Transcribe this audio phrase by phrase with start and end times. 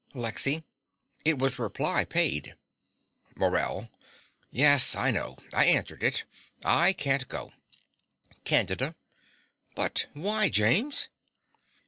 [0.15, 0.63] LEXY.
[1.23, 2.55] It was reply paid.
[3.35, 3.87] MORELL.
[4.49, 5.37] Yes, I know.
[5.53, 6.23] I answered it.
[6.65, 7.51] I can't go.
[8.43, 8.95] CANDIDA.
[9.75, 11.07] But why, James?